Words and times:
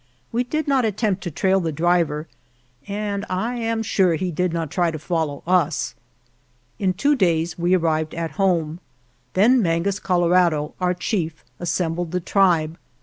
We 0.31 0.43
did 0.43 0.67
not 0.67 0.83
at 0.83 0.97
tempt 0.97 1.21
to 1.25 1.29
trail 1.29 1.59
the 1.59 1.71
driver 1.71 2.27
and 2.87 3.23
I 3.29 3.57
am 3.57 3.83
sure 3.83 4.15
he 4.15 4.31
did 4.31 4.51
not 4.51 4.71
try 4.71 4.89
to 4.89 4.97
follow 4.97 5.43
us. 5.45 5.93
In 6.79 6.93
two 6.95 7.15
days 7.15 7.59
we 7.59 7.75
arrived 7.75 8.15
at 8.15 8.31
home. 8.41 8.79
Then 9.33 9.61
Mangus 9.61 9.99
Colorado, 9.99 10.73
our 10.81 10.95
chief, 10.95 11.45
assembled 11.59 12.13
the 12.13 12.19
tribe. 12.19 12.79